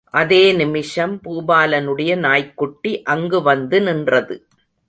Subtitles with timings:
[0.09, 4.47] அதே நிமிஷம் பூபாலனுடைய நாய்க்குட்டி அங்கு வந்து நின்றது.